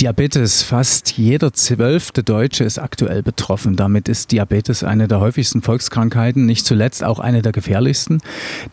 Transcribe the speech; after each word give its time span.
Diabetes. 0.00 0.62
Fast 0.62 1.18
jeder 1.18 1.52
zwölfte 1.52 2.22
Deutsche 2.22 2.62
ist 2.62 2.78
aktuell 2.78 3.24
betroffen. 3.24 3.74
Damit 3.74 4.08
ist 4.08 4.30
Diabetes 4.30 4.84
eine 4.84 5.08
der 5.08 5.18
häufigsten 5.18 5.60
Volkskrankheiten, 5.60 6.46
nicht 6.46 6.64
zuletzt 6.64 7.02
auch 7.02 7.18
eine 7.18 7.42
der 7.42 7.50
gefährlichsten, 7.50 8.20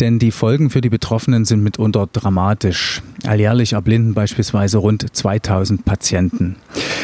denn 0.00 0.18
die 0.18 0.30
Folgen 0.30 0.68
für 0.68 0.82
die 0.82 0.90
Betroffenen 0.90 1.46
sind 1.46 1.62
mitunter 1.62 2.06
dramatisch. 2.12 3.00
Alljährlich 3.26 3.72
erblinden 3.72 4.14
beispielsweise 4.14 4.78
rund 4.78 5.16
2000 5.16 5.84
Patienten. 5.84 6.56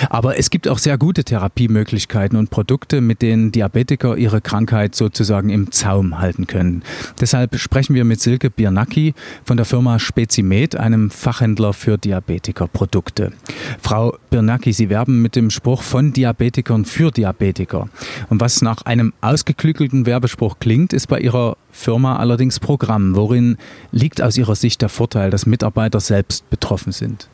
Aber 0.08 0.38
es 0.38 0.50
gibt 0.50 0.68
auch 0.68 0.78
sehr 0.78 0.98
gute 0.98 1.24
Therapiemöglichkeiten 1.24 2.38
und 2.38 2.50
Produkte, 2.50 3.00
mit 3.00 3.22
denen 3.22 3.52
Diabetiker 3.52 4.16
ihre 4.16 4.40
Krankheit 4.40 4.94
sozusagen 4.94 5.50
im 5.50 5.72
Zaum 5.72 6.18
halten 6.18 6.46
können. 6.46 6.82
Deshalb 7.20 7.58
sprechen 7.58 7.94
wir 7.94 8.04
mit 8.04 8.20
Silke 8.20 8.50
Biernacki 8.50 9.14
von 9.44 9.56
der 9.56 9.66
Firma 9.66 9.98
Spezimed, 9.98 10.76
einem 10.76 11.10
Fachhändler 11.10 11.72
für 11.72 11.98
Diabetikerprodukte. 11.98 13.32
Frau 13.80 14.16
Birnacki, 14.30 14.72
Sie 14.72 14.90
werben 14.90 15.22
mit 15.22 15.36
dem 15.36 15.50
Spruch 15.50 15.82
von 15.82 16.12
Diabetikern 16.12 16.84
für 16.84 17.10
Diabetiker. 17.10 17.88
Und 18.28 18.40
was 18.40 18.62
nach 18.62 18.82
einem 18.82 19.12
ausgeklügelten 19.20 20.06
Werbespruch 20.06 20.58
klingt, 20.60 20.92
ist 20.92 21.06
bei 21.06 21.20
Ihrer 21.20 21.56
Firma 21.72 22.16
allerdings 22.16 22.60
Programm. 22.60 23.16
Worin 23.16 23.56
liegt 23.92 24.22
aus 24.22 24.36
Ihrer 24.36 24.54
Sicht 24.54 24.82
der 24.82 24.88
Vorteil, 24.88 25.30
dass 25.30 25.46
Mitarbeiter 25.46 26.00
selbst 26.00 26.48
betroffen 26.50 26.92
sind? 26.92 27.28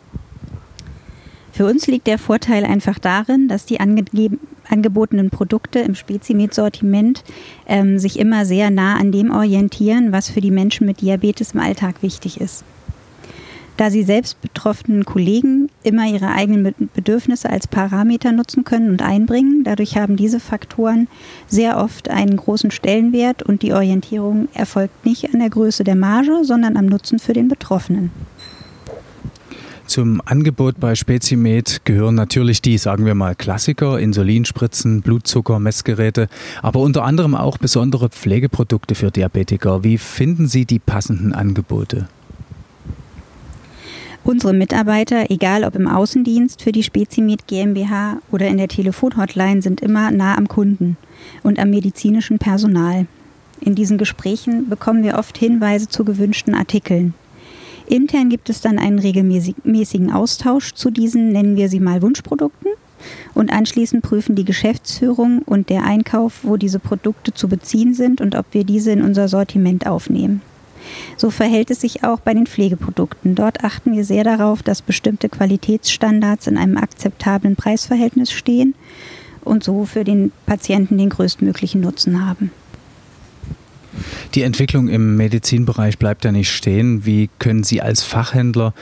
Für 1.52 1.64
uns 1.64 1.86
liegt 1.86 2.06
der 2.06 2.18
Vorteil 2.18 2.66
einfach 2.66 2.98
darin, 2.98 3.48
dass 3.48 3.64
die 3.64 3.80
angebotenen 3.80 5.30
Produkte 5.30 5.78
im 5.78 5.94
Spezimed-Sortiment 5.94 7.24
ähm, 7.66 7.98
sich 7.98 8.18
immer 8.18 8.44
sehr 8.44 8.70
nah 8.70 8.96
an 8.96 9.10
dem 9.10 9.30
orientieren, 9.30 10.12
was 10.12 10.28
für 10.28 10.42
die 10.42 10.50
Menschen 10.50 10.86
mit 10.86 11.00
Diabetes 11.00 11.52
im 11.52 11.60
Alltag 11.60 12.02
wichtig 12.02 12.42
ist. 12.42 12.62
Da 13.76 13.90
sie 13.90 14.04
selbst 14.04 14.40
betroffenen 14.40 15.04
Kollegen 15.04 15.68
immer 15.82 16.06
ihre 16.06 16.32
eigenen 16.32 16.74
Bedürfnisse 16.94 17.50
als 17.50 17.66
Parameter 17.66 18.32
nutzen 18.32 18.64
können 18.64 18.90
und 18.90 19.02
einbringen, 19.02 19.64
dadurch 19.64 19.98
haben 19.98 20.16
diese 20.16 20.40
Faktoren 20.40 21.08
sehr 21.46 21.76
oft 21.76 22.08
einen 22.08 22.36
großen 22.36 22.70
Stellenwert 22.70 23.42
und 23.42 23.62
die 23.62 23.74
Orientierung 23.74 24.48
erfolgt 24.54 25.04
nicht 25.04 25.32
an 25.32 25.40
der 25.40 25.50
Größe 25.50 25.84
der 25.84 25.96
Marge, 25.96 26.40
sondern 26.42 26.76
am 26.76 26.86
Nutzen 26.86 27.18
für 27.18 27.34
den 27.34 27.48
Betroffenen. 27.48 28.10
Zum 29.86 30.20
Angebot 30.24 30.80
bei 30.80 30.96
Spezimed 30.96 31.82
gehören 31.84 32.16
natürlich 32.16 32.60
die, 32.60 32.76
sagen 32.76 33.06
wir 33.06 33.14
mal, 33.14 33.36
Klassiker, 33.36 34.00
Insulinspritzen, 34.00 35.00
Blutzucker, 35.00 35.60
Messgeräte, 35.60 36.28
aber 36.60 36.80
unter 36.80 37.04
anderem 37.04 37.36
auch 37.36 37.56
besondere 37.56 38.08
Pflegeprodukte 38.08 38.96
für 38.96 39.12
Diabetiker. 39.12 39.84
Wie 39.84 39.98
finden 39.98 40.48
Sie 40.48 40.64
die 40.64 40.80
passenden 40.80 41.32
Angebote? 41.32 42.08
Unsere 44.26 44.52
Mitarbeiter, 44.52 45.30
egal 45.30 45.62
ob 45.62 45.76
im 45.76 45.86
Außendienst 45.86 46.60
für 46.60 46.72
die 46.72 46.82
Spezimed 46.82 47.46
GmbH 47.46 48.18
oder 48.32 48.48
in 48.48 48.56
der 48.56 48.66
Telefonhotline, 48.66 49.62
sind 49.62 49.80
immer 49.80 50.10
nah 50.10 50.36
am 50.36 50.48
Kunden 50.48 50.96
und 51.44 51.60
am 51.60 51.70
medizinischen 51.70 52.40
Personal. 52.40 53.06
In 53.60 53.76
diesen 53.76 53.98
Gesprächen 53.98 54.68
bekommen 54.68 55.04
wir 55.04 55.16
oft 55.16 55.38
Hinweise 55.38 55.88
zu 55.88 56.04
gewünschten 56.04 56.56
Artikeln. 56.56 57.14
Intern 57.86 58.28
gibt 58.28 58.50
es 58.50 58.60
dann 58.60 58.80
einen 58.80 58.98
regelmäßigen 58.98 60.10
Austausch 60.10 60.74
zu 60.74 60.90
diesen, 60.90 61.30
nennen 61.30 61.54
wir 61.54 61.68
sie 61.68 61.78
mal 61.78 62.02
Wunschprodukten. 62.02 62.72
Und 63.32 63.52
anschließend 63.52 64.02
prüfen 64.02 64.34
die 64.34 64.44
Geschäftsführung 64.44 65.42
und 65.42 65.70
der 65.70 65.84
Einkauf, 65.84 66.40
wo 66.42 66.56
diese 66.56 66.80
Produkte 66.80 67.32
zu 67.32 67.46
beziehen 67.46 67.94
sind 67.94 68.20
und 68.20 68.34
ob 68.34 68.46
wir 68.50 68.64
diese 68.64 68.90
in 68.90 69.02
unser 69.02 69.28
Sortiment 69.28 69.86
aufnehmen. 69.86 70.42
So 71.16 71.30
verhält 71.30 71.70
es 71.70 71.80
sich 71.80 72.04
auch 72.04 72.20
bei 72.20 72.34
den 72.34 72.46
Pflegeprodukten. 72.46 73.34
Dort 73.34 73.64
achten 73.64 73.94
wir 73.94 74.04
sehr 74.04 74.24
darauf, 74.24 74.62
dass 74.62 74.82
bestimmte 74.82 75.28
Qualitätsstandards 75.28 76.46
in 76.46 76.56
einem 76.56 76.76
akzeptablen 76.76 77.56
Preisverhältnis 77.56 78.30
stehen 78.30 78.74
und 79.42 79.64
so 79.64 79.84
für 79.84 80.04
den 80.04 80.32
Patienten 80.44 80.98
den 80.98 81.08
größtmöglichen 81.08 81.80
Nutzen 81.80 82.26
haben. 82.26 82.50
Die 84.34 84.42
Entwicklung 84.42 84.88
im 84.88 85.16
Medizinbereich 85.16 85.98
bleibt 85.98 86.24
ja 86.24 86.32
nicht 86.32 86.50
stehen. 86.50 87.06
Wie 87.06 87.30
können 87.38 87.64
Sie 87.64 87.80
als 87.80 88.02
Fachhändler 88.02 88.74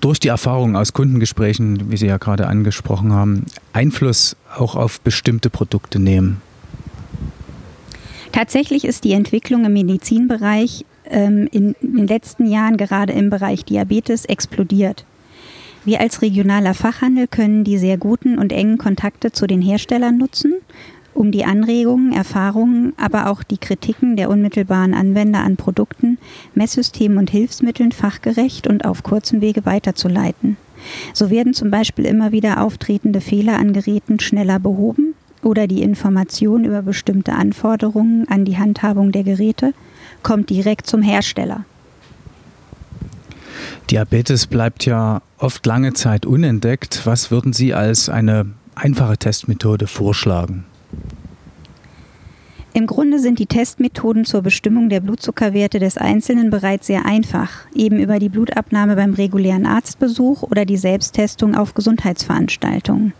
durch 0.00 0.18
die 0.18 0.28
Erfahrung 0.28 0.76
aus 0.76 0.92
Kundengesprächen, 0.92 1.90
wie 1.90 1.96
Sie 1.96 2.06
ja 2.06 2.18
gerade 2.18 2.48
angesprochen 2.48 3.12
haben, 3.12 3.46
Einfluss 3.72 4.36
auch 4.54 4.74
auf 4.74 5.00
bestimmte 5.00 5.48
Produkte 5.48 5.98
nehmen? 5.98 6.42
Tatsächlich 8.32 8.84
ist 8.84 9.04
die 9.04 9.12
Entwicklung 9.12 9.64
im 9.64 9.74
Medizinbereich 9.74 10.84
ähm, 11.12 11.48
in, 11.52 11.74
den 11.80 12.06
letzten 12.06 12.46
Jahren 12.46 12.76
gerade 12.76 13.12
im 13.12 13.30
Bereich 13.30 13.64
Diabetes 13.64 14.24
explodiert. 14.24 15.04
Wir 15.84 16.00
als 16.00 16.22
regionaler 16.22 16.74
Fachhandel 16.74 17.26
können 17.26 17.64
die 17.64 17.78
sehr 17.78 17.98
guten 17.98 18.38
und 18.38 18.52
engen 18.52 18.78
Kontakte 18.78 19.32
zu 19.32 19.46
den 19.46 19.60
Herstellern 19.60 20.16
nutzen, 20.16 20.54
um 21.14 21.30
die 21.30 21.44
Anregungen, 21.44 22.12
Erfahrungen, 22.12 22.92
aber 22.96 23.28
auch 23.28 23.42
die 23.42 23.58
Kritiken 23.58 24.16
der 24.16 24.30
unmittelbaren 24.30 24.94
Anwender 24.94 25.40
an 25.40 25.56
Produkten, 25.56 26.18
Messsystemen 26.54 27.18
und 27.18 27.30
Hilfsmitteln 27.30 27.92
fachgerecht 27.92 28.66
und 28.66 28.84
auf 28.84 29.02
kurzem 29.02 29.40
Wege 29.40 29.66
weiterzuleiten. 29.66 30.56
So 31.12 31.30
werden 31.30 31.54
zum 31.54 31.70
Beispiel 31.70 32.06
immer 32.06 32.32
wieder 32.32 32.62
auftretende 32.62 33.20
Fehler 33.20 33.58
an 33.58 33.72
Geräten 33.72 34.20
schneller 34.20 34.58
behoben 34.58 35.14
oder 35.42 35.66
die 35.66 35.82
Information 35.82 36.64
über 36.64 36.82
bestimmte 36.82 37.32
Anforderungen 37.32 38.26
an 38.28 38.44
die 38.44 38.58
Handhabung 38.58 39.12
der 39.12 39.24
Geräte 39.24 39.74
kommt 40.22 40.50
direkt 40.50 40.86
zum 40.86 41.02
Hersteller. 41.02 41.64
Diabetes 43.90 44.46
bleibt 44.46 44.86
ja 44.86 45.22
oft 45.38 45.66
lange 45.66 45.92
Zeit 45.92 46.24
unentdeckt. 46.24 47.02
Was 47.04 47.30
würden 47.30 47.52
Sie 47.52 47.74
als 47.74 48.08
eine 48.08 48.46
einfache 48.74 49.18
Testmethode 49.18 49.86
vorschlagen? 49.86 50.64
Im 52.74 52.86
Grunde 52.86 53.18
sind 53.18 53.38
die 53.38 53.46
Testmethoden 53.46 54.24
zur 54.24 54.40
Bestimmung 54.40 54.88
der 54.88 55.00
Blutzuckerwerte 55.00 55.78
des 55.78 55.98
Einzelnen 55.98 56.48
bereits 56.48 56.86
sehr 56.86 57.04
einfach, 57.04 57.50
eben 57.74 57.98
über 57.98 58.18
die 58.18 58.30
Blutabnahme 58.30 58.96
beim 58.96 59.12
regulären 59.12 59.66
Arztbesuch 59.66 60.42
oder 60.42 60.64
die 60.64 60.78
Selbsttestung 60.78 61.54
auf 61.54 61.74
Gesundheitsveranstaltungen. 61.74 63.12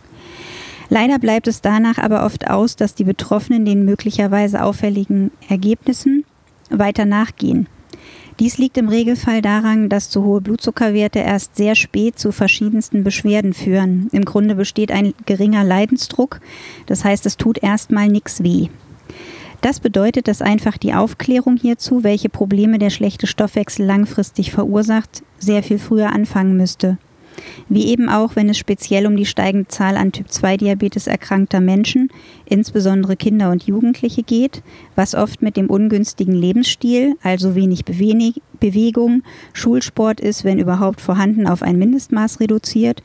Leider 0.89 1.19
bleibt 1.19 1.47
es 1.47 1.61
danach 1.61 1.99
aber 1.99 2.25
oft 2.25 2.49
aus, 2.49 2.75
dass 2.75 2.95
die 2.95 3.03
Betroffenen 3.03 3.63
den 3.63 3.85
möglicherweise 3.85 4.63
auffälligen 4.63 5.29
Ergebnissen 5.47 6.22
weiter 6.69 7.05
nachgehen. 7.05 7.67
Dies 8.39 8.57
liegt 8.57 8.77
im 8.77 8.89
Regelfall 8.89 9.41
daran, 9.41 9.89
dass 9.89 10.09
zu 10.09 10.23
hohe 10.23 10.41
Blutzuckerwerte 10.41 11.19
erst 11.19 11.55
sehr 11.55 11.75
spät 11.75 12.17
zu 12.17 12.31
verschiedensten 12.31 13.03
Beschwerden 13.03 13.53
führen. 13.53 14.09
Im 14.11 14.25
Grunde 14.25 14.55
besteht 14.55 14.91
ein 14.91 15.13
geringer 15.25 15.63
Leidensdruck, 15.63 16.41
das 16.87 17.05
heißt 17.05 17.25
es 17.27 17.37
tut 17.37 17.61
erstmal 17.61 18.07
nichts 18.07 18.43
weh. 18.43 18.69
Das 19.61 19.79
bedeutet, 19.79 20.27
dass 20.27 20.41
einfach 20.41 20.77
die 20.77 20.93
Aufklärung 20.93 21.55
hierzu, 21.55 22.03
welche 22.03 22.27
Probleme 22.27 22.79
der 22.79 22.89
schlechte 22.89 23.27
Stoffwechsel 23.27 23.85
langfristig 23.85 24.51
verursacht, 24.51 25.23
sehr 25.37 25.63
viel 25.63 25.79
früher 25.79 26.11
anfangen 26.11 26.57
müsste. 26.57 26.97
Wie 27.69 27.87
eben 27.87 28.09
auch, 28.09 28.35
wenn 28.35 28.49
es 28.49 28.57
speziell 28.57 29.07
um 29.07 29.15
die 29.15 29.25
steigende 29.25 29.67
Zahl 29.67 29.97
an 29.97 30.11
Typ-2-Diabetes 30.11 31.07
erkrankter 31.07 31.61
Menschen, 31.61 32.09
insbesondere 32.45 33.15
Kinder 33.15 33.51
und 33.51 33.63
Jugendliche 33.63 34.23
geht, 34.23 34.63
was 34.95 35.15
oft 35.15 35.41
mit 35.41 35.57
dem 35.57 35.69
ungünstigen 35.69 36.35
Lebensstil, 36.35 37.15
also 37.23 37.55
wenig 37.55 37.85
Bewegung, 38.63 39.23
Schulsport 39.51 40.21
ist, 40.21 40.45
wenn 40.45 40.57
überhaupt 40.57 41.01
vorhanden, 41.01 41.47
auf 41.47 41.63
ein 41.63 41.77
Mindestmaß 41.77 42.39
reduziert 42.39 43.03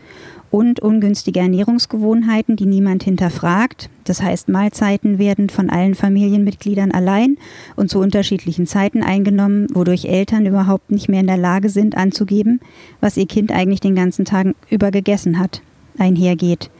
und 0.52 0.78
ungünstige 0.78 1.40
Ernährungsgewohnheiten, 1.40 2.54
die 2.54 2.64
niemand 2.64 3.02
hinterfragt. 3.02 3.90
Das 4.04 4.22
heißt, 4.22 4.48
Mahlzeiten 4.48 5.18
werden 5.18 5.50
von 5.50 5.68
allen 5.68 5.96
Familienmitgliedern 5.96 6.92
allein 6.92 7.38
und 7.74 7.90
zu 7.90 7.98
unterschiedlichen 7.98 8.68
Zeiten 8.68 9.02
eingenommen, 9.02 9.66
wodurch 9.74 10.04
Eltern 10.04 10.46
überhaupt 10.46 10.92
nicht 10.92 11.08
mehr 11.08 11.22
in 11.22 11.26
der 11.26 11.36
Lage 11.36 11.70
sind 11.70 11.96
anzugeben, 11.96 12.60
was 13.00 13.16
ihr 13.16 13.26
Kind 13.26 13.50
eigentlich 13.50 13.80
den 13.80 13.96
ganzen 13.96 14.24
Tag 14.24 14.54
über 14.70 14.92
gegessen 14.92 15.40
hat, 15.40 15.60
einhergeht. 15.98 16.70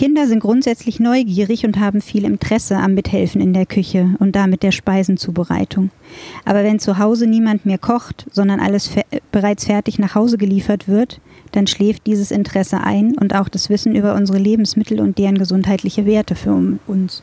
Kinder 0.00 0.26
sind 0.26 0.40
grundsätzlich 0.40 0.98
neugierig 0.98 1.66
und 1.66 1.78
haben 1.78 2.00
viel 2.00 2.24
Interesse 2.24 2.78
am 2.78 2.94
Mithelfen 2.94 3.38
in 3.42 3.52
der 3.52 3.66
Küche 3.66 4.14
und 4.18 4.34
damit 4.34 4.62
der 4.62 4.72
Speisenzubereitung. 4.72 5.90
Aber 6.46 6.64
wenn 6.64 6.78
zu 6.78 6.96
Hause 6.96 7.26
niemand 7.26 7.66
mehr 7.66 7.76
kocht, 7.76 8.24
sondern 8.32 8.60
alles 8.60 8.86
fe 8.88 9.02
bereits 9.30 9.66
fertig 9.66 9.98
nach 9.98 10.14
Hause 10.14 10.38
geliefert 10.38 10.88
wird, 10.88 11.20
dann 11.52 11.66
schläft 11.66 12.06
dieses 12.06 12.30
Interesse 12.30 12.80
ein 12.80 13.18
und 13.18 13.34
auch 13.34 13.50
das 13.50 13.68
Wissen 13.68 13.94
über 13.94 14.14
unsere 14.14 14.38
Lebensmittel 14.38 15.00
und 15.00 15.18
deren 15.18 15.36
gesundheitliche 15.36 16.06
Werte 16.06 16.34
für 16.34 16.78
uns. 16.86 17.22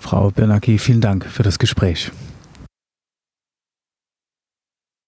Frau 0.00 0.30
Bernacki, 0.30 0.78
vielen 0.78 1.02
Dank 1.02 1.26
für 1.26 1.42
das 1.42 1.58
Gespräch. 1.58 2.10